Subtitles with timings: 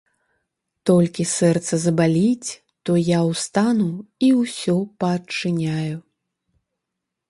[0.89, 2.49] Толькі сэрца забаліць,
[2.89, 3.89] то я ўстану
[4.29, 5.97] і ўсё паадчыняю.